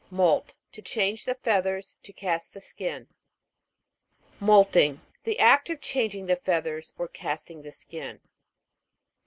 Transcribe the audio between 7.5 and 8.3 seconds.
the skin.